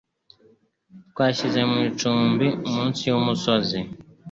[1.11, 3.79] Twashyize mu icumbi munsi yumusozi.